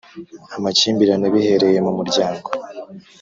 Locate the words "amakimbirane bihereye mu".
0.57-1.91